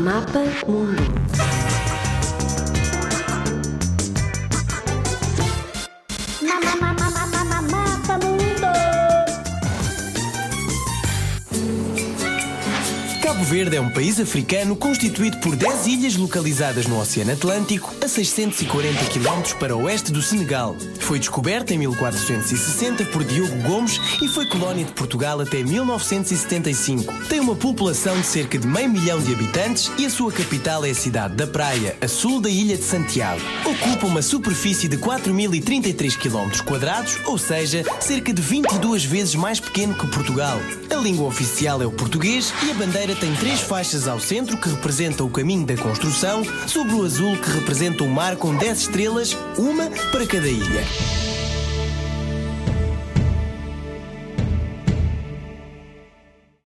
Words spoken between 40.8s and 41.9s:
A língua oficial é o